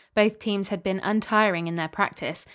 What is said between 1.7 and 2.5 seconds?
their practice.